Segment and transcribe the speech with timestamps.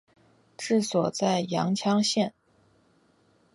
[0.57, 2.33] 治所在牂牁县。